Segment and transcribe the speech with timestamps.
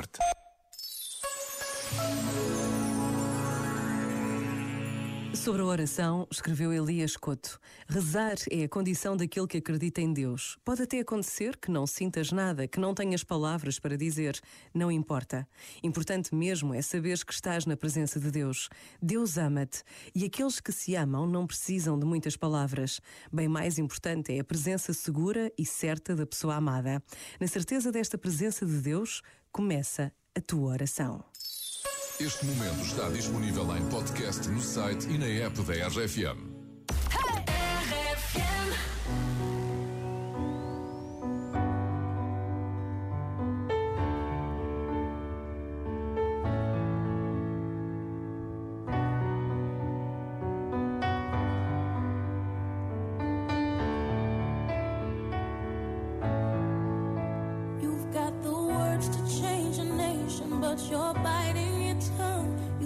[0.00, 0.29] binnenkort.
[5.40, 7.58] Sobre a oração, escreveu Elias Couto:
[7.88, 10.58] Rezar é a condição daquele que acredita em Deus.
[10.62, 14.38] Pode até acontecer que não sintas nada, que não tenhas palavras para dizer.
[14.74, 15.48] Não importa.
[15.82, 18.68] Importante mesmo é saberes que estás na presença de Deus.
[19.00, 19.82] Deus ama-te
[20.14, 23.00] e aqueles que se amam não precisam de muitas palavras.
[23.32, 27.02] Bem mais importante é a presença segura e certa da pessoa amada.
[27.40, 31.24] Na certeza desta presença de Deus, começa a tua oração.
[32.20, 36.50] Este momento está disponível em podcast no site e na app da RFM.
[57.80, 61.69] You've got the words to change a nation, but you're biting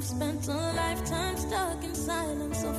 [0.05, 2.75] spent a lifetime stuck in silence, you'll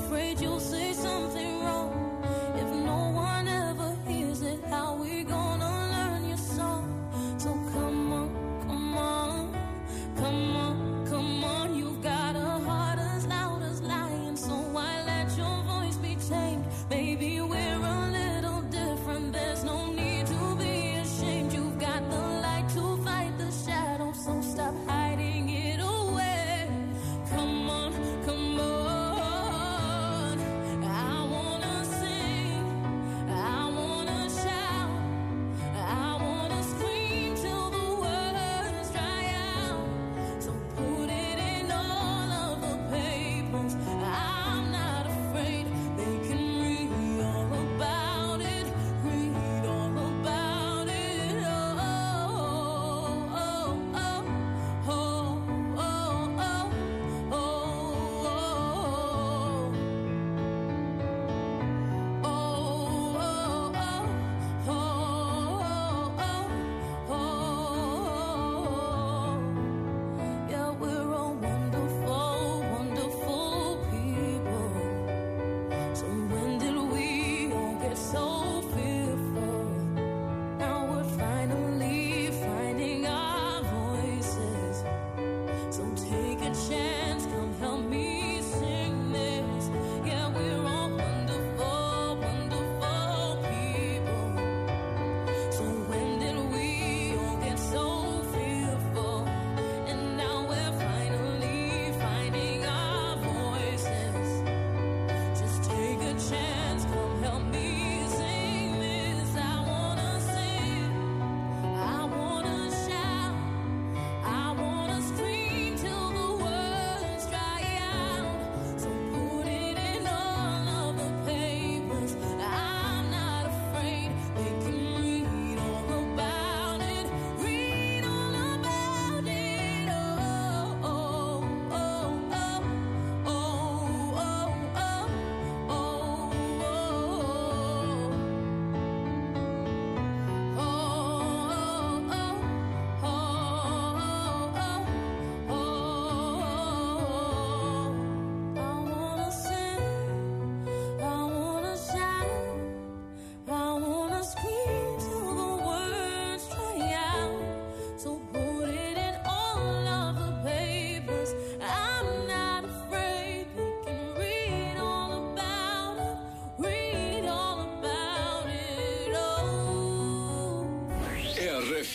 [86.55, 86.84] shine.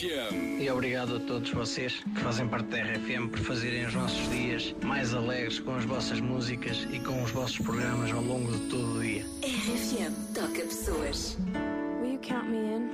[0.01, 0.59] RFM.
[0.59, 4.73] E obrigado a todos vocês que fazem parte da RFM por fazerem os nossos dias
[4.83, 8.97] mais alegres com as vossas músicas e com os vossos programas ao longo de todo
[8.97, 9.23] o dia.
[9.43, 11.37] RFM toca pessoas.
[12.01, 12.91] Will you count me in?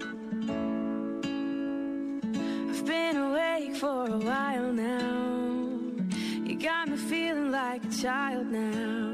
[2.69, 5.77] I've been awake for a while now.
[6.43, 9.07] You got me feeling like a child now.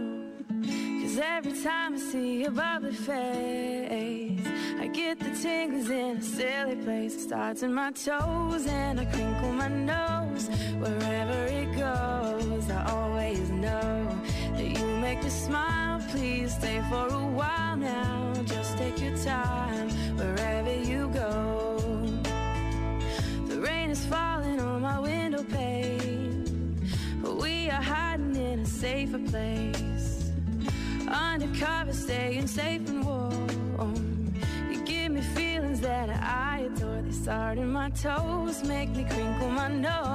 [1.03, 4.32] Cause every time I see your bubbly face,
[4.93, 7.15] get the tingles in a silly place.
[7.15, 10.47] It starts in my toes and I crinkle my nose.
[10.77, 14.07] Wherever it goes, I always know
[14.55, 15.99] that you make me smile.
[16.11, 18.33] Please stay for a while now.
[18.45, 21.77] Just take your time wherever you go.
[23.47, 26.79] The rain is falling on my window pane.
[27.41, 30.31] We are hiding in a safer place.
[31.07, 33.52] Undercover, staying safe and warm.
[35.83, 37.01] That I adore.
[37.01, 40.13] They start in my toes, make me crinkle my nose.